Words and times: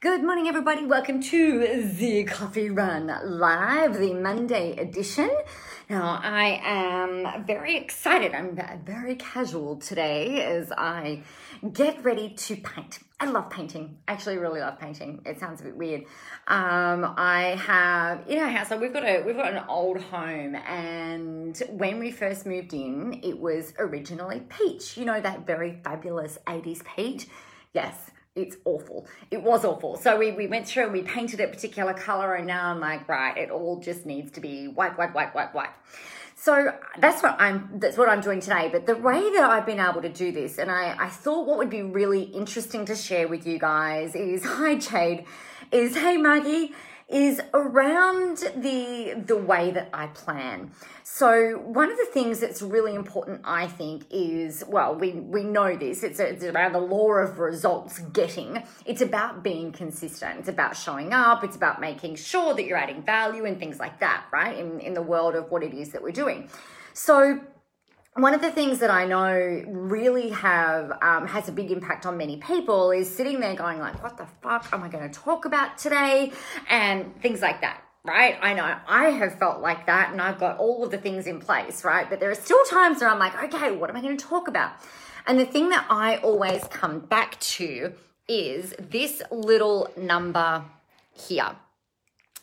Good 0.00 0.24
morning, 0.24 0.48
everybody. 0.48 0.86
Welcome 0.86 1.20
to 1.24 1.84
the 1.98 2.24
Coffee 2.24 2.70
Run 2.70 3.14
Live, 3.22 3.98
the 3.98 4.14
Monday 4.14 4.74
edition. 4.78 5.30
Now, 5.90 6.18
I 6.22 6.58
am 6.64 7.44
very 7.44 7.76
excited. 7.76 8.34
I'm 8.34 8.58
very 8.82 9.16
casual 9.16 9.76
today 9.76 10.42
as 10.42 10.72
I 10.72 11.22
get 11.74 12.02
ready 12.02 12.30
to 12.30 12.56
paint. 12.56 13.00
I 13.20 13.26
love 13.26 13.50
painting. 13.50 13.98
I 14.08 14.12
actually 14.12 14.38
really 14.38 14.60
love 14.60 14.78
painting. 14.78 15.20
It 15.26 15.38
sounds 15.38 15.60
a 15.60 15.64
bit 15.64 15.76
weird. 15.76 16.04
Um, 16.48 17.04
I 17.18 17.60
have 17.62 18.26
in 18.26 18.38
our 18.38 18.48
house. 18.48 18.70
So 18.70 18.78
we've 18.78 18.94
got 18.94 19.04
a 19.04 19.20
we've 19.20 19.36
got 19.36 19.52
an 19.52 19.64
old 19.68 20.00
home, 20.00 20.54
and 20.54 21.62
when 21.68 21.98
we 21.98 22.10
first 22.10 22.46
moved 22.46 22.72
in, 22.72 23.20
it 23.22 23.38
was 23.38 23.74
originally 23.78 24.40
peach. 24.48 24.96
You 24.96 25.04
know 25.04 25.20
that 25.20 25.46
very 25.46 25.78
fabulous 25.84 26.38
'80s 26.46 26.82
peach. 26.96 27.26
Yes, 27.74 28.10
it's 28.36 28.56
awful. 28.64 29.06
It 29.30 29.42
was 29.42 29.64
awful. 29.64 29.96
So 29.96 30.16
we, 30.16 30.30
we 30.32 30.46
went 30.46 30.66
through 30.66 30.84
and 30.84 30.92
we 30.92 31.02
painted 31.02 31.40
a 31.40 31.48
particular 31.48 31.92
color, 31.92 32.34
and 32.34 32.46
now 32.46 32.70
I'm 32.70 32.80
like, 32.80 33.08
right, 33.08 33.36
it 33.36 33.50
all 33.50 33.80
just 33.80 34.06
needs 34.06 34.30
to 34.32 34.40
be 34.40 34.68
white, 34.68 34.96
white, 34.96 35.14
white, 35.14 35.34
white, 35.34 35.54
white. 35.54 35.70
So 36.36 36.72
that's 36.98 37.22
what 37.22 37.36
I'm 37.38 37.68
that's 37.74 37.98
what 37.98 38.08
I'm 38.08 38.22
doing 38.22 38.40
today. 38.40 38.70
But 38.72 38.86
the 38.86 38.96
way 38.96 39.20
that 39.20 39.44
I've 39.44 39.66
been 39.66 39.78
able 39.78 40.00
to 40.00 40.08
do 40.08 40.32
this, 40.32 40.56
and 40.56 40.70
I, 40.70 40.96
I 40.98 41.08
thought 41.08 41.46
what 41.46 41.58
would 41.58 41.68
be 41.68 41.82
really 41.82 42.22
interesting 42.22 42.86
to 42.86 42.96
share 42.96 43.28
with 43.28 43.46
you 43.46 43.58
guys 43.58 44.14
is 44.14 44.42
hi 44.46 44.76
Jade, 44.76 45.26
is 45.70 45.94
hey 45.96 46.16
Maggie, 46.16 46.72
is 47.10 47.40
around 47.52 48.38
the 48.56 49.20
the 49.26 49.36
way 49.36 49.72
that 49.72 49.90
I 49.92 50.06
plan. 50.06 50.70
So 51.02 51.58
one 51.58 51.90
of 51.90 51.98
the 51.98 52.06
things 52.06 52.38
that's 52.38 52.62
really 52.62 52.94
important, 52.94 53.40
I 53.44 53.66
think, 53.66 54.06
is 54.10 54.62
well, 54.68 54.94
we 54.94 55.12
we 55.12 55.42
know 55.42 55.76
this. 55.76 56.04
It's 56.04 56.20
it's 56.20 56.44
around 56.44 56.72
the 56.72 56.80
law 56.80 57.14
of 57.14 57.38
results 57.40 57.98
getting. 57.98 58.62
It's 58.86 59.02
about 59.02 59.42
being 59.42 59.72
consistent. 59.72 60.38
It's 60.40 60.48
about 60.48 60.76
showing 60.76 61.12
up. 61.12 61.42
It's 61.42 61.56
about 61.56 61.80
making 61.80 62.14
sure 62.14 62.54
that 62.54 62.64
you're 62.64 62.78
adding 62.78 63.02
value 63.02 63.44
and 63.44 63.58
things 63.58 63.80
like 63.80 63.98
that, 64.00 64.26
right? 64.32 64.56
In 64.56 64.78
in 64.78 64.94
the 64.94 65.02
world 65.02 65.34
of 65.34 65.50
what 65.50 65.64
it 65.64 65.74
is 65.74 65.90
that 65.90 66.02
we're 66.02 66.12
doing. 66.12 66.48
So 66.92 67.40
one 68.22 68.34
of 68.34 68.40
the 68.40 68.50
things 68.50 68.78
that 68.80 68.90
I 68.90 69.04
know 69.06 69.64
really 69.68 70.30
have 70.30 70.90
um, 71.02 71.26
has 71.26 71.48
a 71.48 71.52
big 71.52 71.70
impact 71.70 72.06
on 72.06 72.16
many 72.16 72.36
people 72.38 72.90
is 72.90 73.14
sitting 73.14 73.40
there 73.40 73.54
going 73.54 73.78
like, 73.78 74.02
"What 74.02 74.16
the 74.16 74.26
fuck 74.42 74.68
am 74.72 74.82
I 74.82 74.88
going 74.88 75.08
to 75.08 75.18
talk 75.18 75.44
about 75.44 75.78
today?" 75.78 76.32
and 76.68 77.20
things 77.20 77.40
like 77.40 77.60
that. 77.60 77.82
Right? 78.02 78.38
I 78.40 78.54
know 78.54 78.76
I 78.88 79.10
have 79.10 79.38
felt 79.38 79.60
like 79.60 79.86
that, 79.86 80.12
and 80.12 80.20
I've 80.20 80.38
got 80.38 80.58
all 80.58 80.82
of 80.84 80.90
the 80.90 80.98
things 80.98 81.26
in 81.26 81.40
place. 81.40 81.84
Right? 81.84 82.08
But 82.08 82.20
there 82.20 82.30
are 82.30 82.34
still 82.34 82.62
times 82.64 83.00
where 83.00 83.10
I'm 83.10 83.18
like, 83.18 83.42
"Okay, 83.44 83.72
what 83.72 83.90
am 83.90 83.96
I 83.96 84.00
going 84.00 84.16
to 84.16 84.24
talk 84.24 84.48
about?" 84.48 84.72
And 85.26 85.38
the 85.38 85.46
thing 85.46 85.68
that 85.70 85.86
I 85.90 86.16
always 86.16 86.64
come 86.64 87.00
back 87.00 87.38
to 87.40 87.92
is 88.26 88.74
this 88.78 89.22
little 89.30 89.90
number 89.96 90.64
here. 91.12 91.56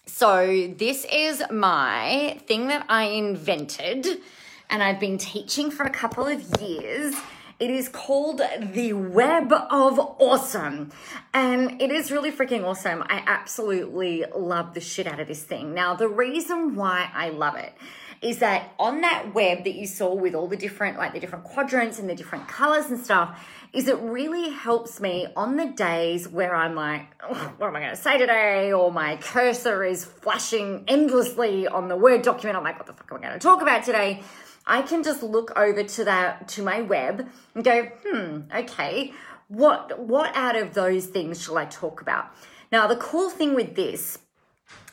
So 0.05 0.73
this 0.77 1.05
is 1.11 1.43
my 1.51 2.39
thing 2.47 2.67
that 2.67 2.85
I 2.87 3.03
invented 3.03 4.21
and 4.69 4.83
I've 4.83 4.99
been 4.99 5.17
teaching 5.17 5.71
for 5.71 5.83
a 5.83 5.89
couple 5.89 6.25
of 6.25 6.61
years. 6.61 7.15
It 7.59 7.71
is 7.71 7.89
called 7.89 8.41
The 8.61 8.93
Web 8.93 9.51
of 9.51 9.99
Awesome. 10.19 10.91
And 11.33 11.81
it 11.81 11.91
is 11.91 12.11
really 12.11 12.31
freaking 12.31 12.63
awesome. 12.63 13.03
I 13.07 13.23
absolutely 13.25 14.25
love 14.35 14.73
the 14.73 14.81
shit 14.81 15.07
out 15.07 15.19
of 15.19 15.27
this 15.27 15.43
thing. 15.43 15.73
Now, 15.73 15.95
the 15.95 16.07
reason 16.07 16.75
why 16.75 17.09
I 17.13 17.29
love 17.29 17.55
it 17.55 17.73
is 18.21 18.39
that 18.39 18.73
on 18.79 19.01
that 19.01 19.33
web 19.33 19.63
that 19.63 19.75
you 19.75 19.87
saw 19.87 20.13
with 20.13 20.35
all 20.35 20.47
the 20.47 20.57
different, 20.57 20.97
like 20.97 21.13
the 21.13 21.19
different 21.19 21.45
quadrants 21.45 21.99
and 21.99 22.09
the 22.09 22.15
different 22.15 22.47
colors 22.47 22.87
and 22.87 23.03
stuff, 23.03 23.47
is 23.73 23.87
it 23.87 23.97
really 23.99 24.49
helps 24.49 24.99
me 24.99 25.27
on 25.35 25.55
the 25.55 25.65
days 25.65 26.27
where 26.27 26.55
I'm 26.55 26.75
like, 26.75 27.07
oh, 27.23 27.53
what 27.57 27.67
am 27.67 27.75
I 27.75 27.79
going 27.79 27.91
to 27.91 28.01
say 28.01 28.17
today? 28.17 28.71
Or 28.71 28.91
my 28.91 29.17
cursor 29.17 29.83
is 29.83 30.05
flashing 30.05 30.83
endlessly 30.87 31.67
on 31.67 31.87
the 31.87 31.95
Word 31.95 32.21
document. 32.21 32.57
I'm 32.57 32.63
like, 32.63 32.77
what 32.77 32.87
the 32.87 32.93
fuck 32.93 33.11
am 33.11 33.17
I 33.17 33.21
going 33.21 33.33
to 33.33 33.39
talk 33.39 33.61
about 33.61 33.83
today? 33.83 34.23
I 34.67 34.81
can 34.81 35.01
just 35.01 35.23
look 35.23 35.57
over 35.57 35.81
to 35.81 36.03
that 36.03 36.49
to 36.49 36.61
my 36.61 36.81
web 36.81 37.27
and 37.55 37.63
go, 37.63 37.85
hmm, 38.05 38.41
okay, 38.53 39.13
what 39.47 39.97
what 39.97 40.35
out 40.35 40.57
of 40.57 40.73
those 40.73 41.05
things 41.05 41.41
shall 41.41 41.57
I 41.57 41.65
talk 41.65 42.01
about? 42.01 42.27
Now, 42.71 42.85
the 42.85 42.97
cool 42.97 43.29
thing 43.29 43.55
with 43.55 43.75
this 43.75 44.19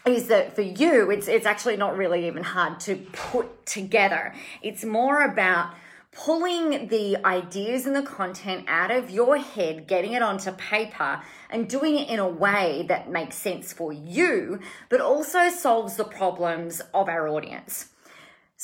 is 0.07 0.29
that 0.29 0.55
for 0.55 0.63
you, 0.63 1.11
it's 1.11 1.27
it's 1.27 1.45
actually 1.45 1.77
not 1.77 1.97
really 1.97 2.27
even 2.29 2.45
hard 2.45 2.79
to 2.81 2.95
put 3.13 3.67
together. 3.67 4.33
It's 4.63 4.85
more 4.85 5.25
about 5.25 5.75
pulling 6.13 6.87
the 6.87 7.17
ideas 7.25 7.87
and 7.87 7.97
the 7.97 8.03
content 8.03 8.65
out 8.69 8.93
of 8.93 9.11
your 9.11 9.37
head, 9.37 9.89
getting 9.89 10.13
it 10.13 10.23
onto 10.23 10.53
paper, 10.53 11.21
and 11.51 11.69
doing 11.69 11.99
it 11.99 12.09
in 12.09 12.21
a 12.21 12.29
way 12.29 12.85
that 12.87 13.11
makes 13.11 13.35
sense 13.35 13.73
for 13.73 13.93
you, 13.93 14.61
but 14.89 15.01
also 15.01 15.49
solves 15.49 15.97
the 15.97 16.05
problems 16.05 16.81
of 16.93 17.09
our 17.09 17.27
audience 17.27 17.89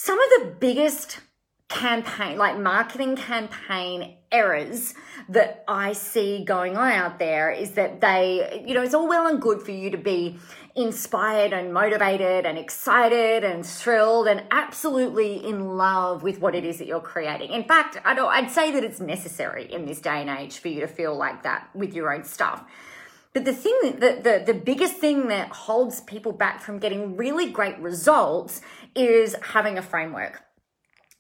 some 0.03 0.19
of 0.19 0.31
the 0.31 0.55
biggest 0.59 1.21
campaign, 1.69 2.39
like 2.39 2.59
marketing 2.59 3.17
campaign 3.17 4.17
errors 4.33 4.95
that 5.29 5.63
I 5.69 5.93
see 5.93 6.43
going 6.43 6.79
on 6.79 6.91
out 6.91 7.19
there 7.19 7.51
is 7.51 7.73
that 7.73 8.01
they, 8.01 8.65
you 8.67 8.73
know, 8.73 8.81
it's 8.81 8.95
all 8.95 9.07
well 9.07 9.27
and 9.27 9.43
good 9.43 9.61
for 9.61 9.73
you 9.73 9.91
to 9.91 9.99
be 9.99 10.39
inspired 10.75 11.53
and 11.53 11.75
motivated 11.75 12.47
and 12.47 12.57
excited 12.57 13.45
and 13.45 13.65
thrilled 13.67 14.27
and 14.27 14.43
absolutely 14.51 15.35
in 15.47 15.77
love 15.77 16.23
with 16.23 16.41
what 16.41 16.55
it 16.55 16.65
is 16.65 16.79
that 16.79 16.87
you're 16.87 17.01
creating. 17.01 17.51
In 17.51 17.65
fact, 17.65 17.99
I 18.03 18.15
don't, 18.15 18.31
I'd 18.31 18.51
say 18.51 18.73
that 18.73 18.83
it's 18.83 19.01
necessary 19.01 19.71
in 19.71 19.85
this 19.85 20.01
day 20.01 20.23
and 20.23 20.31
age 20.31 20.61
for 20.61 20.69
you 20.69 20.81
to 20.81 20.89
feel 20.89 21.15
like 21.15 21.43
that 21.43 21.69
with 21.75 21.93
your 21.93 22.11
own 22.11 22.25
stuff. 22.25 22.65
But 23.33 23.45
the 23.45 23.53
thing 23.53 23.79
that 24.01 24.25
the, 24.25 24.43
the 24.45 24.59
biggest 24.59 24.97
thing 24.97 25.29
that 25.29 25.51
holds 25.51 26.01
people 26.01 26.33
back 26.33 26.61
from 26.61 26.81
getting 26.81 27.17
really 27.17 27.49
great 27.49 27.79
results 27.79 28.61
is 28.95 29.37
having 29.43 29.79
a 29.79 29.83
framework. 29.83 30.43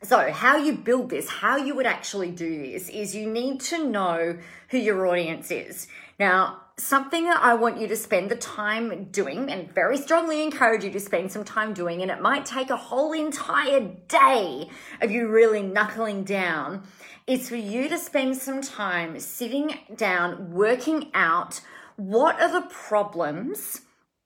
So, 0.03 0.33
how 0.33 0.57
you 0.57 0.79
build 0.79 1.11
this, 1.11 1.29
how 1.29 1.59
you 1.59 1.75
would 1.77 1.85
actually 1.85 2.31
do 2.31 2.63
this, 2.63 2.89
is 2.89 3.15
you 3.15 3.29
need 3.29 3.61
to 3.63 3.87
know 3.87 4.39
who 4.71 4.79
your 4.79 5.07
audience 5.07 5.51
is. 5.51 5.89
Now, 6.19 6.63
something 6.79 7.25
that 7.25 7.43
I 7.43 7.53
want 7.53 7.79
you 7.79 7.87
to 7.89 7.97
spend 7.97 8.31
the 8.31 8.37
time 8.37 9.05
doing 9.11 9.51
and 9.51 9.71
very 9.71 9.99
strongly 9.99 10.43
encourage 10.43 10.85
you 10.85 10.91
to 10.93 11.01
spend 11.01 11.31
some 11.31 11.45
time 11.45 11.75
doing, 11.75 12.01
and 12.01 12.11
it 12.11 12.23
might 12.23 12.47
take 12.47 12.71
a 12.71 12.77
whole 12.77 13.13
entire 13.13 13.93
day 14.09 14.71
of 15.03 15.11
you 15.11 15.29
really 15.29 15.63
knuckling 15.63 16.25
down, 16.25 16.85
is 17.27 17.51
for 17.51 17.57
you 17.57 17.89
to 17.91 17.99
spend 17.99 18.39
some 18.39 18.63
time 18.63 19.21
sitting 19.21 19.79
down, 19.97 20.51
working 20.53 21.11
out 21.13 21.61
what 21.97 22.41
are 22.41 22.51
the 22.51 22.67
problems 22.69 23.83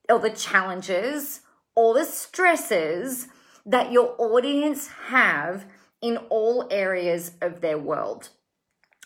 or 0.09 0.21
the 0.21 0.31
challenges 0.31 1.41
or 1.75 1.95
the 1.95 2.05
stresses 2.05 3.29
that 3.67 3.93
your 3.93 4.15
audience 4.19 4.89
have 5.09 5.65
in 6.03 6.19
all 6.29 6.69
areas 6.71 7.33
of 7.41 7.61
their 7.61 7.79
world. 7.79 8.29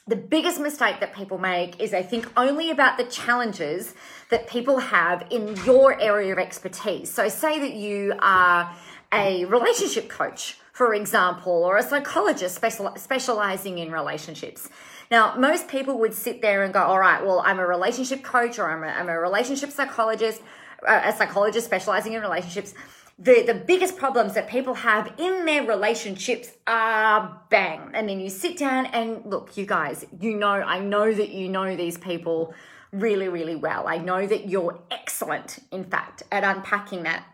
The 0.08 0.16
biggest 0.16 0.58
mistake 0.58 1.00
that 1.00 1.14
people 1.14 1.38
make 1.38 1.80
is 1.80 1.90
they 1.90 2.02
think 2.02 2.26
only 2.36 2.70
about 2.70 2.96
the 2.96 3.04
challenges 3.04 3.94
that 4.30 4.48
people 4.48 4.78
have 4.78 5.26
in 5.30 5.54
your 5.64 6.00
area 6.00 6.32
of 6.32 6.38
expertise. 6.38 7.10
So, 7.10 7.28
say 7.28 7.60
that 7.60 7.74
you 7.74 8.14
are 8.18 8.74
a 9.12 9.44
relationship 9.44 10.08
coach, 10.08 10.58
for 10.72 10.94
example, 10.94 11.52
or 11.52 11.76
a 11.76 11.82
psychologist 11.82 12.54
special, 12.54 12.94
specializing 12.96 13.78
in 13.78 13.92
relationships. 13.92 14.70
Now, 15.10 15.36
most 15.36 15.68
people 15.68 15.98
would 15.98 16.14
sit 16.14 16.42
there 16.42 16.62
and 16.64 16.72
go, 16.72 16.82
all 16.82 16.98
right, 16.98 17.24
well, 17.24 17.40
I'm 17.44 17.58
a 17.58 17.66
relationship 17.66 18.22
coach 18.22 18.58
or 18.58 18.70
I'm 18.70 18.82
a, 18.84 18.88
I'm 18.88 19.08
a 19.08 19.18
relationship 19.18 19.70
psychologist, 19.70 20.42
a 20.86 21.12
psychologist 21.12 21.66
specializing 21.66 22.12
in 22.12 22.22
relationships. 22.22 22.74
The, 23.18 23.42
the 23.42 23.54
biggest 23.54 23.96
problems 23.96 24.34
that 24.34 24.48
people 24.48 24.74
have 24.74 25.12
in 25.18 25.44
their 25.44 25.66
relationships 25.66 26.52
are 26.68 27.40
bang. 27.50 27.90
And 27.92 28.08
then 28.08 28.20
you 28.20 28.30
sit 28.30 28.56
down 28.56 28.86
and 28.86 29.24
look, 29.26 29.56
you 29.56 29.66
guys, 29.66 30.06
you 30.20 30.36
know, 30.36 30.50
I 30.50 30.78
know 30.78 31.12
that 31.12 31.30
you 31.30 31.48
know 31.48 31.74
these 31.74 31.98
people 31.98 32.54
really, 32.92 33.28
really 33.28 33.56
well. 33.56 33.88
I 33.88 33.98
know 33.98 34.26
that 34.26 34.48
you're 34.48 34.80
excellent, 34.90 35.58
in 35.72 35.84
fact, 35.84 36.22
at 36.30 36.44
unpacking 36.44 37.02
that. 37.02 37.24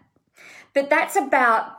But 0.73 0.89
that's 0.89 1.17
about 1.17 1.79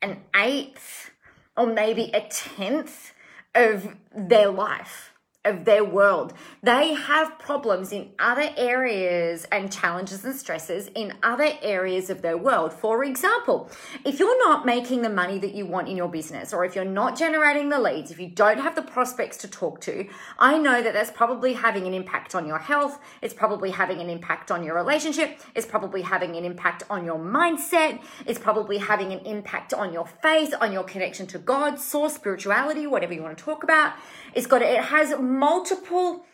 an 0.00 0.18
eighth 0.34 1.10
or 1.56 1.66
maybe 1.66 2.10
a 2.14 2.20
tenth 2.20 3.12
of 3.54 3.96
their 4.14 4.48
life 4.48 5.09
of 5.44 5.64
their 5.64 5.82
world. 5.82 6.34
They 6.62 6.92
have 6.92 7.38
problems 7.38 7.92
in 7.92 8.10
other 8.18 8.50
areas 8.58 9.46
and 9.50 9.72
challenges 9.72 10.22
and 10.22 10.34
stresses 10.34 10.88
in 10.94 11.14
other 11.22 11.48
areas 11.62 12.10
of 12.10 12.20
their 12.20 12.36
world. 12.36 12.74
For 12.74 13.02
example, 13.04 13.70
if 14.04 14.18
you're 14.18 14.38
not 14.46 14.66
making 14.66 15.00
the 15.00 15.08
money 15.08 15.38
that 15.38 15.54
you 15.54 15.64
want 15.64 15.88
in 15.88 15.96
your 15.96 16.08
business, 16.08 16.52
or 16.52 16.66
if 16.66 16.76
you're 16.76 16.84
not 16.84 17.16
generating 17.16 17.70
the 17.70 17.80
leads, 17.80 18.10
if 18.10 18.20
you 18.20 18.28
don't 18.28 18.58
have 18.58 18.74
the 18.74 18.82
prospects 18.82 19.38
to 19.38 19.48
talk 19.48 19.80
to, 19.82 20.06
I 20.38 20.58
know 20.58 20.82
that 20.82 20.92
that's 20.92 21.10
probably 21.10 21.54
having 21.54 21.86
an 21.86 21.94
impact 21.94 22.34
on 22.34 22.46
your 22.46 22.58
health. 22.58 22.98
It's 23.22 23.32
probably 23.32 23.70
having 23.70 24.00
an 24.00 24.10
impact 24.10 24.50
on 24.50 24.62
your 24.62 24.74
relationship. 24.74 25.40
It's 25.54 25.66
probably 25.66 26.02
having 26.02 26.36
an 26.36 26.44
impact 26.44 26.82
on 26.90 27.02
your 27.02 27.18
mindset. 27.18 28.02
It's 28.26 28.38
probably 28.38 28.76
having 28.76 29.10
an 29.10 29.20
impact 29.20 29.72
on 29.72 29.94
your 29.94 30.06
faith, 30.06 30.52
on 30.60 30.70
your 30.70 30.84
connection 30.84 31.26
to 31.28 31.38
God, 31.38 31.78
source, 31.78 32.14
spirituality, 32.14 32.86
whatever 32.86 33.14
you 33.14 33.22
want 33.22 33.38
to 33.38 33.42
talk 33.42 33.64
about. 33.64 33.94
It's 34.34 34.46
got, 34.46 34.60
it 34.60 34.84
has 34.84 35.14
multiple 35.30 36.24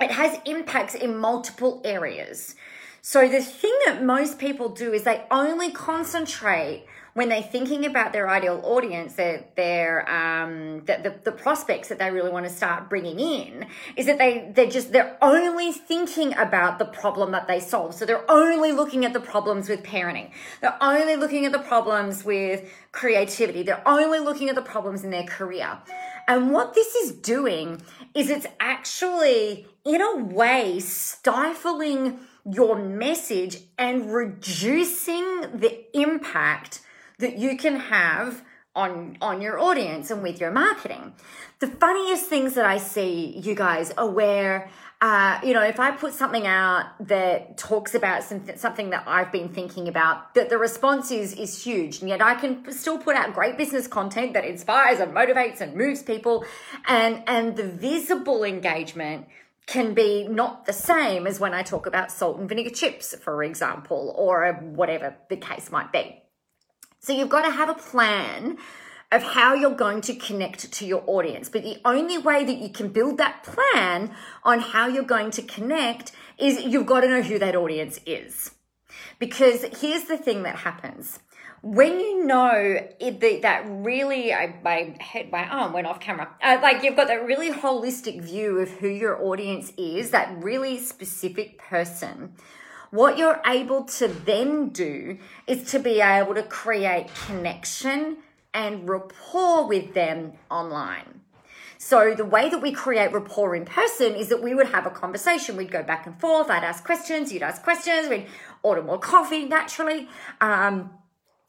it 0.00 0.10
has 0.10 0.38
impacts 0.44 0.94
in 0.94 1.16
multiple 1.16 1.80
areas. 1.84 2.56
So 3.00 3.28
the 3.28 3.42
thing 3.42 3.76
that 3.86 4.02
most 4.02 4.38
people 4.38 4.70
do 4.70 4.92
is 4.92 5.04
they 5.04 5.24
only 5.30 5.70
concentrate 5.70 6.86
when 7.12 7.28
they're 7.28 7.42
thinking 7.42 7.86
about 7.86 8.12
their 8.12 8.28
ideal 8.28 8.60
audience, 8.64 9.14
their, 9.14 9.44
their 9.54 10.08
um, 10.10 10.84
the, 10.84 10.98
the, 11.00 11.14
the 11.24 11.32
prospects 11.32 11.88
that 11.88 12.00
they 12.00 12.10
really 12.10 12.30
want 12.30 12.44
to 12.44 12.52
start 12.52 12.90
bringing 12.90 13.20
in, 13.20 13.66
is 13.96 14.06
that 14.06 14.18
they 14.18 14.50
they're 14.52 14.70
just 14.70 14.90
they're 14.90 15.16
only 15.22 15.70
thinking 15.70 16.36
about 16.36 16.80
the 16.80 16.84
problem 16.84 17.30
that 17.30 17.46
they 17.46 17.60
solve. 17.60 17.94
So 17.94 18.04
they're 18.04 18.28
only 18.28 18.72
looking 18.72 19.04
at 19.04 19.12
the 19.12 19.20
problems 19.20 19.68
with 19.68 19.84
parenting. 19.84 20.32
They're 20.60 20.76
only 20.80 21.14
looking 21.14 21.46
at 21.46 21.52
the 21.52 21.60
problems 21.60 22.24
with 22.24 22.68
creativity. 22.90 23.62
They're 23.62 23.86
only 23.86 24.18
looking 24.18 24.48
at 24.48 24.56
the 24.56 24.62
problems 24.62 25.04
in 25.04 25.10
their 25.10 25.24
career. 25.24 25.78
And 26.26 26.52
what 26.52 26.74
this 26.74 26.94
is 26.94 27.12
doing 27.12 27.82
is 28.14 28.30
it's 28.30 28.46
actually, 28.60 29.66
in 29.84 30.00
a 30.00 30.16
way, 30.16 30.80
stifling 30.80 32.20
your 32.50 32.76
message 32.76 33.58
and 33.78 34.12
reducing 34.12 35.40
the 35.58 35.84
impact 35.98 36.80
that 37.18 37.38
you 37.38 37.56
can 37.56 37.76
have 37.76 38.42
on 38.74 39.16
on 39.20 39.40
your 39.40 39.58
audience 39.58 40.10
and 40.10 40.22
with 40.22 40.40
your 40.40 40.50
marketing. 40.50 41.12
The 41.60 41.68
funniest 41.68 42.26
things 42.26 42.54
that 42.54 42.66
I 42.66 42.78
see 42.78 43.38
you 43.38 43.54
guys 43.54 43.90
are 43.92 44.08
where 44.08 44.68
uh, 45.04 45.38
you 45.44 45.52
know, 45.52 45.62
if 45.62 45.78
I 45.78 45.90
put 45.90 46.14
something 46.14 46.46
out 46.46 46.86
that 47.08 47.58
talks 47.58 47.94
about 47.94 48.22
some, 48.22 48.42
something 48.56 48.88
that 48.88 49.04
I've 49.06 49.30
been 49.30 49.50
thinking 49.50 49.86
about, 49.86 50.32
that 50.34 50.48
the 50.48 50.56
response 50.56 51.10
is 51.10 51.34
is 51.34 51.62
huge, 51.62 52.00
and 52.00 52.08
yet 52.08 52.22
I 52.22 52.34
can 52.36 52.72
still 52.72 52.96
put 52.96 53.14
out 53.14 53.34
great 53.34 53.58
business 53.58 53.86
content 53.86 54.32
that 54.32 54.46
inspires 54.46 55.00
and 55.00 55.12
motivates 55.12 55.60
and 55.60 55.74
moves 55.74 56.02
people, 56.02 56.46
and 56.86 57.22
and 57.26 57.54
the 57.54 57.64
visible 57.64 58.44
engagement 58.44 59.26
can 59.66 59.92
be 59.92 60.26
not 60.26 60.64
the 60.64 60.72
same 60.72 61.26
as 61.26 61.38
when 61.38 61.52
I 61.52 61.62
talk 61.62 61.84
about 61.84 62.10
salt 62.10 62.38
and 62.38 62.48
vinegar 62.48 62.70
chips, 62.70 63.14
for 63.14 63.44
example, 63.44 64.14
or 64.16 64.52
whatever 64.54 65.16
the 65.28 65.36
case 65.36 65.70
might 65.70 65.92
be. 65.92 66.23
So 67.04 67.12
you've 67.12 67.28
got 67.28 67.42
to 67.42 67.50
have 67.50 67.68
a 67.68 67.74
plan 67.74 68.56
of 69.12 69.22
how 69.22 69.52
you're 69.52 69.76
going 69.76 70.00
to 70.00 70.14
connect 70.14 70.72
to 70.72 70.86
your 70.86 71.04
audience. 71.06 71.50
But 71.50 71.62
the 71.62 71.76
only 71.84 72.16
way 72.16 72.46
that 72.46 72.56
you 72.56 72.70
can 72.70 72.88
build 72.88 73.18
that 73.18 73.44
plan 73.44 74.14
on 74.42 74.60
how 74.60 74.86
you're 74.86 75.04
going 75.04 75.30
to 75.32 75.42
connect 75.42 76.12
is 76.38 76.62
you've 76.62 76.86
got 76.86 77.02
to 77.02 77.08
know 77.08 77.20
who 77.20 77.38
that 77.38 77.54
audience 77.54 78.00
is. 78.06 78.52
Because 79.18 79.66
here's 79.82 80.04
the 80.04 80.16
thing 80.16 80.44
that 80.44 80.56
happens. 80.56 81.18
When 81.60 82.00
you 82.00 82.24
know 82.24 82.80
it, 82.98 83.42
that 83.42 83.64
really, 83.68 84.32
I, 84.32 84.58
my 84.64 84.96
head, 84.98 85.30
my 85.30 85.46
arm 85.46 85.74
went 85.74 85.86
off 85.86 86.00
camera. 86.00 86.30
Uh, 86.42 86.58
like 86.62 86.82
you've 86.82 86.96
got 86.96 87.08
that 87.08 87.26
really 87.26 87.52
holistic 87.52 88.22
view 88.22 88.60
of 88.60 88.70
who 88.70 88.88
your 88.88 89.22
audience 89.22 89.74
is, 89.76 90.10
that 90.12 90.34
really 90.42 90.78
specific 90.78 91.58
person 91.58 92.32
what 92.94 93.18
you're 93.18 93.40
able 93.44 93.82
to 93.82 94.06
then 94.06 94.68
do 94.68 95.18
is 95.48 95.64
to 95.72 95.80
be 95.80 96.00
able 96.00 96.32
to 96.32 96.44
create 96.44 97.08
connection 97.26 98.18
and 98.54 98.88
rapport 98.88 99.66
with 99.66 99.94
them 99.94 100.32
online. 100.48 101.20
So 101.76 102.14
the 102.14 102.24
way 102.24 102.48
that 102.48 102.62
we 102.62 102.70
create 102.70 103.12
rapport 103.12 103.56
in 103.56 103.64
person 103.64 104.14
is 104.14 104.28
that 104.28 104.40
we 104.40 104.54
would 104.54 104.68
have 104.68 104.86
a 104.86 104.90
conversation. 104.90 105.56
We'd 105.56 105.72
go 105.72 105.82
back 105.82 106.06
and 106.06 106.18
forth. 106.20 106.48
I'd 106.48 106.62
ask 106.62 106.84
questions. 106.84 107.32
You'd 107.32 107.42
ask 107.42 107.64
questions. 107.64 108.08
We'd 108.08 108.28
order 108.62 108.80
more 108.80 109.00
coffee 109.00 109.44
naturally. 109.44 110.08
Um, 110.40 110.90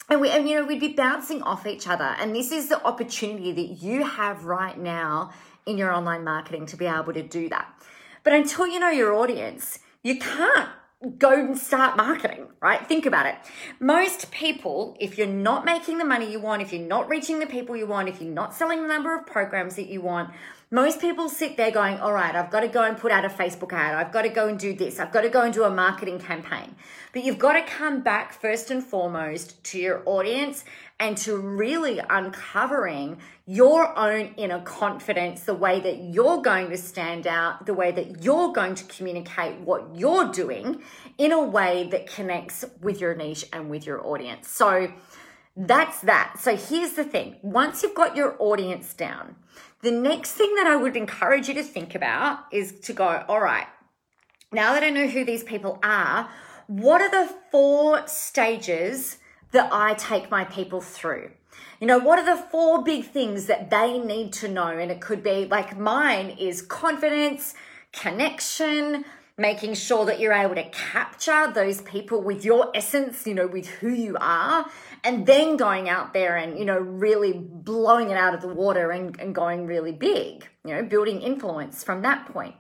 and 0.10 0.22
we, 0.22 0.32
and 0.32 0.50
you 0.50 0.56
know, 0.56 0.66
we'd 0.66 0.80
be 0.80 0.94
bouncing 0.94 1.44
off 1.44 1.68
each 1.68 1.88
other. 1.88 2.16
And 2.20 2.36
this 2.36 2.52
is 2.52 2.70
the 2.70 2.84
opportunity 2.84 3.52
that 3.52 3.84
you 3.84 4.04
have 4.04 4.46
right 4.46 4.80
now 4.80 5.32
in 5.68 5.78
your 5.78 5.94
online 5.94 6.24
marketing 6.24 6.66
to 6.68 6.76
be 6.76 6.88
able 6.88 7.14
to 7.14 7.22
do 7.22 7.50
that. 7.50 7.72
But 8.24 8.34
until 8.34 8.66
you 8.66 8.80
know 8.80 8.90
your 8.90 9.14
audience, 9.14 9.78
you 10.02 10.18
can't 10.18 10.70
go 11.18 11.34
and 11.34 11.58
start 11.58 11.98
marketing, 11.98 12.48
right? 12.62 12.86
Think 12.88 13.06
about 13.06 13.26
it. 13.26 13.36
Most 13.80 14.32
people, 14.32 14.96
if 15.00 15.18
you're 15.18 15.28
not 15.28 15.66
making 15.66 15.98
the 15.98 16.06
money 16.06 16.32
you 16.32 16.40
want, 16.40 16.62
if 16.62 16.72
you're 16.72 16.88
not 16.88 17.10
reaching 17.10 17.40
the 17.40 17.46
people 17.46 17.76
you 17.76 17.86
want, 17.86 18.08
if 18.10 18.22
you're 18.22 18.34
not 18.34 18.54
selling 18.54 18.82
the 18.82 18.88
number 18.88 19.16
of 19.16 19.26
programs 19.26 19.76
that 19.76 19.88
you 19.88 20.02
want, 20.02 20.32
most 20.72 21.00
people 21.00 21.30
sit 21.30 21.58
there 21.58 21.70
going, 21.70 22.00
all 22.00 22.14
right, 22.14 22.34
I've 22.34 22.50
got 22.50 22.62
to 22.62 22.68
go 22.68 22.84
and 22.84 22.98
put 22.98 23.12
out 23.12 23.24
a 23.24 23.30
Facebook 23.30 23.72
ad. 23.72 23.94
I've 23.94 24.12
got 24.12 24.24
to 24.24 24.30
go 24.30 24.48
and 24.48 24.58
do 24.58 24.74
this. 24.74 25.00
I've 25.00 25.12
got 25.12 25.22
to 25.22 25.30
go 25.30 25.42
and 25.42 25.54
do 25.54 25.64
a 25.64 25.70
marketing 25.70 26.20
campaign. 26.20 26.76
But 27.14 27.24
you've 27.24 27.38
got 27.38 27.54
to 27.54 27.62
come 27.62 28.02
back 28.02 28.34
first 28.34 28.72
and 28.72 28.84
foremost 28.84 29.64
to 29.66 29.80
your 29.80 30.02
audience 30.06 30.66
and 31.00 31.18
to 31.18 31.36
really 31.36 32.00
uncovering 32.10 33.18
your 33.46 33.98
own 33.98 34.34
inner 34.38 34.62
confidence, 34.62 35.42
the 35.44 35.54
way 35.54 35.80
that 35.82 35.98
you're 35.98 36.42
going 36.42 36.70
to 36.70 36.78
stand 36.78 37.28
out, 37.28 37.66
the 37.66 37.74
way 37.74 37.92
that 37.92 38.24
you're 38.24 38.54
going 38.54 38.76
to 38.76 38.84
communicate 38.86 39.60
what 39.60 39.94
you're 39.94 40.32
doing 40.32 40.82
in 41.18 41.32
a 41.34 41.44
way 41.44 41.88
that 41.92 42.08
connects 42.08 42.64
with 42.82 43.02
your 43.02 43.14
niche 43.14 43.46
and 43.52 43.70
with 43.70 43.86
your 43.86 44.06
audience. 44.06 44.50
So 44.50 44.92
that's 45.58 46.00
that. 46.02 46.36
So 46.40 46.56
here's 46.56 46.94
the 46.94 47.04
thing 47.04 47.38
once 47.42 47.84
you've 47.84 47.96
got 47.96 48.16
your 48.16 48.36
audience 48.40 48.94
down, 48.94 49.36
the 49.82 49.92
next 49.92 50.32
thing 50.32 50.56
that 50.56 50.68
I 50.68 50.78
would 50.78 50.96
encourage 50.96 51.50
you 51.50 51.54
to 51.56 51.64
think 51.64 51.94
about 51.94 52.40
is 52.52 52.80
to 52.82 52.94
go, 52.94 53.24
all 53.28 53.42
right, 53.42 53.68
now 54.54 54.74
that 54.74 54.84
I 54.84 54.90
know 54.90 55.08
who 55.08 55.26
these 55.26 55.44
people 55.44 55.78
are, 55.84 56.30
what 56.68 57.02
are 57.02 57.12
the 57.12 57.34
four 57.52 58.08
stages 58.08 59.18
that 59.52 59.70
I 59.72 59.94
take 59.94 60.30
my 60.30 60.44
people 60.44 60.82
through? 60.82 61.32
You 61.80 61.88
know, 61.88 62.00
what 62.00 62.20
are 62.20 62.26
the 62.26 62.42
four 62.42 62.84
big 62.84 63.06
things 63.06 63.46
that 63.48 63.70
they 63.70 63.98
need 63.98 64.34
to 64.34 64.48
know? 64.48 64.68
And 64.68 64.92
it 64.92 65.02
could 65.02 65.24
be 65.24 65.46
like 65.46 65.78
mine 65.78 66.36
is 66.40 66.62
confidence, 66.62 67.54
connection, 67.92 69.06
making 69.38 69.74
sure 69.74 70.06
that 70.06 70.20
you're 70.20 70.34
able 70.34 70.56
to 70.56 70.70
capture 70.70 71.52
those 71.52 71.82
people 71.82 72.22
with 72.22 72.46
your 72.46 72.72
essence, 72.74 73.28
you 73.28 73.34
know, 73.34 73.48
with 73.48 73.68
who 73.68 73.90
you 73.90 74.16
are, 74.20 74.66
and 75.04 75.26
then 75.26 75.58
going 75.58 75.90
out 75.90 76.14
there 76.14 76.38
and, 76.38 76.58
you 76.58 76.64
know, 76.64 76.80
really 76.80 77.34
blowing 77.34 78.10
it 78.10 78.18
out 78.18 78.34
of 78.34 78.42
the 78.42 78.48
water 78.48 78.92
and, 78.92 79.20
and 79.20 79.36
going 79.36 79.68
really 79.68 79.92
big, 79.92 80.48
you 80.64 80.74
know, 80.74 80.84
building 80.84 81.22
influence 81.22 81.84
from 81.84 82.02
that 82.04 82.26
point. 82.32 82.56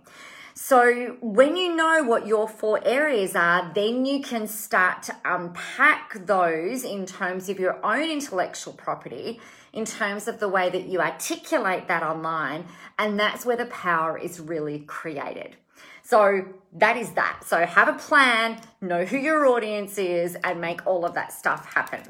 So 0.57 1.17
when 1.19 1.57
you 1.57 1.75
know 1.75 2.03
what 2.03 2.25
your 2.25 2.47
four 2.47 2.79
areas 2.85 3.35
are, 3.35 3.73
then 3.75 4.05
you 4.05 4.21
can 4.21 4.47
start 4.47 5.03
to 5.03 5.15
unpack 5.25 6.25
those 6.25 6.85
in 6.85 7.05
terms 7.05 7.49
of 7.49 7.59
your 7.59 7.85
own 7.85 8.09
intellectual 8.09 8.71
property, 8.71 9.41
in 9.73 9.83
terms 9.83 10.29
of 10.29 10.39
the 10.39 10.47
way 10.47 10.69
that 10.69 10.87
you 10.87 11.01
articulate 11.01 11.89
that 11.89 12.03
online. 12.03 12.65
And 12.97 13.19
that's 13.19 13.45
where 13.45 13.57
the 13.57 13.65
power 13.65 14.17
is 14.17 14.39
really 14.39 14.79
created. 14.79 15.57
So 16.03 16.45
that 16.71 16.95
is 16.95 17.11
that. 17.11 17.41
So 17.45 17.65
have 17.65 17.89
a 17.89 17.99
plan, 17.99 18.61
know 18.79 19.03
who 19.03 19.17
your 19.17 19.45
audience 19.47 19.97
is, 19.97 20.38
and 20.41 20.62
make 20.62 20.88
all 20.88 21.03
of 21.03 21.15
that 21.15 21.33
stuff 21.33 21.74
happen. 21.74 22.01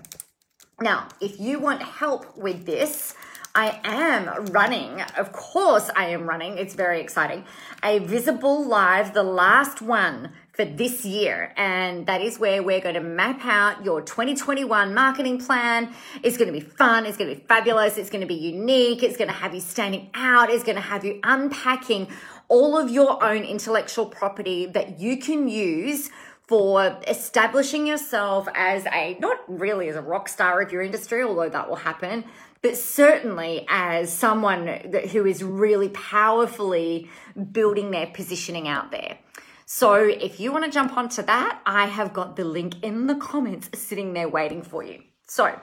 Now, 0.79 1.07
if 1.19 1.39
you 1.39 1.57
want 1.57 1.81
help 1.81 2.37
with 2.37 2.67
this, 2.67 3.15
I 3.57 3.79
am 3.85 4.47
running, 4.47 5.01
of 5.17 5.31
course, 5.31 5.89
I 5.95 6.07
am 6.07 6.27
running, 6.27 6.57
it's 6.57 6.75
very 6.75 6.99
exciting, 6.99 7.45
a 7.81 7.99
visible 7.99 8.65
live, 8.67 9.13
the 9.13 9.23
last 9.23 9.81
one 9.81 10.33
for 10.51 10.65
this 10.65 11.05
year. 11.05 11.53
And 11.55 12.05
that 12.05 12.21
is 12.21 12.37
where 12.37 12.61
we're 12.61 12.81
going 12.81 12.95
to 12.95 13.01
map 13.01 13.45
out 13.45 13.85
your 13.85 14.01
2021 14.01 14.93
marketing 14.93 15.39
plan. 15.39 15.93
It's 16.21 16.35
going 16.35 16.51
to 16.51 16.59
be 16.59 16.59
fun. 16.59 17.05
It's 17.05 17.15
going 17.15 17.29
to 17.29 17.35
be 17.37 17.47
fabulous. 17.47 17.97
It's 17.97 18.09
going 18.09 18.21
to 18.21 18.27
be 18.27 18.35
unique. 18.35 19.03
It's 19.03 19.15
going 19.15 19.29
to 19.29 19.33
have 19.33 19.53
you 19.53 19.61
standing 19.61 20.09
out. 20.13 20.49
It's 20.49 20.65
going 20.65 20.75
to 20.75 20.81
have 20.81 21.05
you 21.05 21.21
unpacking 21.23 22.09
all 22.49 22.77
of 22.77 22.89
your 22.89 23.23
own 23.23 23.43
intellectual 23.43 24.05
property 24.05 24.65
that 24.65 24.99
you 24.99 25.17
can 25.17 25.47
use 25.47 26.09
for 26.47 26.99
establishing 27.07 27.87
yourself 27.87 28.47
as 28.53 28.85
a 28.85 29.17
not 29.19 29.39
really 29.47 29.89
as 29.89 29.95
a 29.95 30.01
rock 30.01 30.29
star 30.29 30.61
of 30.61 30.71
your 30.71 30.81
industry, 30.81 31.23
although 31.23 31.49
that 31.49 31.67
will 31.67 31.75
happen, 31.75 32.23
but 32.61 32.77
certainly 32.77 33.65
as 33.69 34.11
someone 34.11 34.67
who 35.11 35.25
is 35.25 35.43
really 35.43 35.89
powerfully 35.89 37.09
building 37.51 37.91
their 37.91 38.07
positioning 38.07 38.67
out 38.67 38.91
there. 38.91 39.17
So 39.65 39.95
if 39.95 40.39
you 40.39 40.51
want 40.51 40.65
to 40.65 40.71
jump 40.71 40.95
onto 40.95 41.23
that, 41.23 41.61
I 41.65 41.87
have 41.87 42.13
got 42.13 42.35
the 42.35 42.45
link 42.45 42.83
in 42.83 43.07
the 43.07 43.15
comments 43.15 43.69
sitting 43.79 44.13
there 44.13 44.29
waiting 44.29 44.61
for 44.61 44.83
you. 44.83 45.01
So 45.27 45.59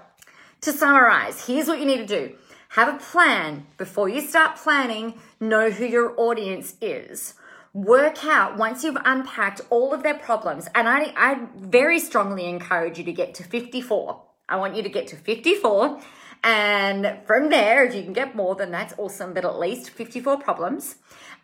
to 0.63 0.73
summarize, 0.73 1.47
here's 1.47 1.69
what 1.69 1.79
you 1.79 1.87
need 1.87 2.07
to 2.07 2.07
do. 2.07 2.35
Have 2.71 2.93
a 2.93 2.99
plan 2.99 3.67
before 3.77 4.09
you 4.09 4.21
start 4.21 4.57
planning, 4.57 5.21
know 5.39 5.71
who 5.71 5.85
your 5.85 6.19
audience 6.19 6.75
is. 6.81 7.35
Work 7.75 8.27
out 8.27 8.59
once 8.59 8.85
you've 8.85 8.99
unpacked 9.03 9.63
all 9.71 9.95
of 9.95 10.03
their 10.03 10.19
problems, 10.19 10.69
and 10.75 10.87
I, 10.87 11.15
I 11.17 11.47
very 11.57 11.99
strongly 11.99 12.45
encourage 12.45 12.99
you 12.99 13.05
to 13.05 13.13
get 13.13 13.33
to 13.37 13.45
54. 13.45 14.21
I 14.47 14.57
want 14.57 14.77
you 14.77 14.83
to 14.83 14.91
get 14.91 15.07
to 15.09 15.17
54. 15.17 15.99
And 16.45 17.19
from 17.25 17.49
there, 17.49 17.83
if 17.85 17.95
you 17.95 18.03
can 18.03 18.13
get 18.13 18.35
more, 18.35 18.55
then 18.57 18.73
that's 18.73 18.93
awesome, 18.99 19.33
but 19.33 19.47
at 19.47 19.59
least 19.59 19.89
54 19.89 20.39
problems. 20.39 20.97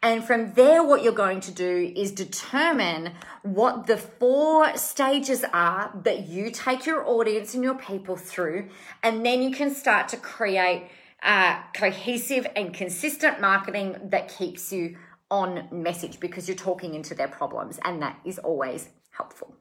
And 0.02 0.22
from 0.22 0.52
there, 0.52 0.84
what 0.84 1.02
you're 1.02 1.12
going 1.12 1.40
to 1.40 1.50
do 1.50 1.92
is 1.96 2.12
determine 2.12 3.14
what 3.42 3.86
the 3.86 3.96
four 3.96 4.76
stages 4.76 5.44
are 5.54 5.98
that 6.04 6.28
you 6.28 6.50
take 6.50 6.84
your 6.84 7.08
audience 7.08 7.54
and 7.54 7.64
your 7.64 7.76
people 7.76 8.16
through. 8.16 8.68
And 9.02 9.24
then 9.24 9.40
you 9.40 9.50
can 9.50 9.74
start 9.74 10.08
to 10.08 10.18
create 10.18 10.90
uh, 11.22 11.62
cohesive 11.74 12.46
and 12.54 12.74
consistent 12.74 13.40
marketing 13.40 13.96
that 14.10 14.28
keeps 14.28 14.72
you 14.72 14.96
on 15.30 15.68
message 15.70 16.20
because 16.20 16.48
you're 16.48 16.56
talking 16.56 16.94
into 16.94 17.14
their 17.14 17.28
problems, 17.28 17.78
and 17.84 18.00
that 18.02 18.18
is 18.24 18.38
always 18.38 18.88
helpful. 19.10 19.54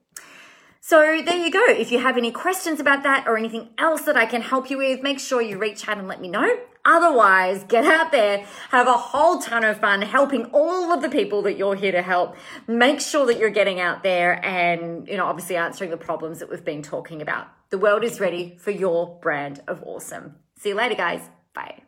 So 0.80 1.02
there 1.02 1.36
you 1.36 1.52
go. 1.52 1.66
If 1.68 1.92
you 1.92 2.00
have 2.00 2.16
any 2.16 2.32
questions 2.32 2.80
about 2.80 3.04
that 3.04 3.28
or 3.28 3.38
anything 3.38 3.72
else 3.78 4.04
that 4.04 4.16
I 4.16 4.26
can 4.26 4.42
help 4.42 4.70
you 4.70 4.78
with, 4.78 5.04
make 5.04 5.20
sure 5.20 5.42
you 5.42 5.58
reach 5.58 5.88
out 5.88 5.98
and 5.98 6.08
let 6.08 6.22
me 6.22 6.30
know. 6.30 6.48
Otherwise, 6.86 7.66
get 7.66 7.84
out 7.84 8.14
there, 8.14 8.46
have 8.70 8.88
a 8.88 8.94
whole 8.94 9.40
ton 9.40 9.66
of 9.66 9.78
fun 9.82 10.02
helping 10.02 10.46
all 10.54 10.94
of 10.94 11.02
the 11.02 11.10
people 11.10 11.42
that 11.42 11.58
you're 11.58 11.76
here 11.76 11.92
to 11.92 12.02
help. 12.02 12.38
Make 12.68 13.02
sure 13.02 13.26
that 13.26 13.38
you're 13.38 13.50
getting 13.50 13.82
out 13.82 14.04
there 14.04 14.44
and, 14.46 15.06
you 15.10 15.18
know, 15.18 15.26
obviously 15.26 15.58
answering 15.58 15.90
the 15.90 15.98
problems 15.98 16.40
that 16.40 16.50
we've 16.50 16.64
been 16.64 16.84
talking 16.84 17.22
about. 17.22 17.48
The 17.70 17.78
world 17.78 18.06
is 18.06 18.22
ready 18.22 18.56
for 18.58 18.72
your 18.72 19.20
brand 19.22 19.62
of 19.68 19.84
awesome. 19.84 20.36
See 20.58 20.70
you 20.70 20.76
later, 20.76 20.96
guys. 20.96 21.30
Bye. 21.54 21.87